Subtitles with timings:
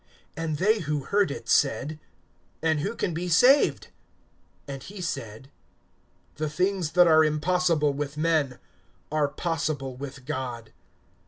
[0.35, 1.99] (26)And they who heard it said:
[2.63, 3.89] And who can be saved?
[4.67, 5.51] (27)And he said:
[6.37, 8.57] The things that are impossible with men
[9.11, 10.73] are possible with God.